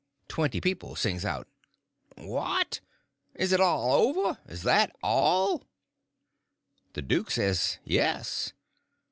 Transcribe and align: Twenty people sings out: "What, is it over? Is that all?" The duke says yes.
Twenty 0.27 0.59
people 0.59 0.95
sings 0.95 1.25
out: 1.25 1.47
"What, 2.17 2.79
is 3.35 3.51
it 3.51 3.59
over? 3.59 4.39
Is 4.47 4.63
that 4.63 4.95
all?" 5.03 5.61
The 6.93 7.03
duke 7.03 7.29
says 7.29 7.77
yes. 7.83 8.51